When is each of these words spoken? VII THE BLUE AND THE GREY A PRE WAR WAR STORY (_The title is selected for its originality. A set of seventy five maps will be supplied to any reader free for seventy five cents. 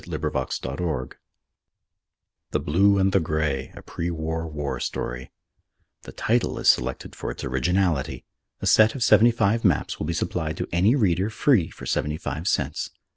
VII 0.03 0.09
THE 0.17 1.15
BLUE 2.59 2.97
AND 2.97 3.11
THE 3.11 3.19
GREY 3.19 3.71
A 3.75 3.83
PRE 3.83 4.09
WAR 4.09 4.47
WAR 4.47 4.79
STORY 4.79 5.31
(_The 6.05 6.13
title 6.17 6.57
is 6.57 6.67
selected 6.67 7.15
for 7.15 7.29
its 7.29 7.43
originality. 7.43 8.25
A 8.61 8.65
set 8.65 8.95
of 8.95 9.03
seventy 9.03 9.29
five 9.29 9.63
maps 9.63 9.99
will 9.99 10.07
be 10.07 10.13
supplied 10.13 10.57
to 10.57 10.67
any 10.71 10.95
reader 10.95 11.29
free 11.29 11.69
for 11.69 11.85
seventy 11.85 12.17
five 12.17 12.47
cents. 12.47 12.89